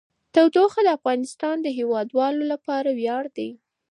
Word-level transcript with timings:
تودوخه 0.33 0.81
د 0.85 0.89
افغانستان 0.97 1.55
د 1.61 1.67
هیوادوالو 1.77 2.43
لپاره 2.51 2.89
ویاړ 2.99 3.23
دی. 3.37 3.49